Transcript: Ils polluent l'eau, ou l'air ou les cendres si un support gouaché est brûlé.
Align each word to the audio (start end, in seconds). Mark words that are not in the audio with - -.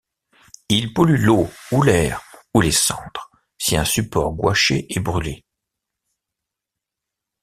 Ils 0.69 0.95
polluent 0.95 1.23
l'eau, 1.23 1.47
ou 1.71 1.83
l'air 1.83 2.23
ou 2.55 2.61
les 2.61 2.71
cendres 2.71 3.29
si 3.59 3.77
un 3.77 3.85
support 3.85 4.33
gouaché 4.33 4.87
est 4.91 4.99
brûlé. 4.99 5.45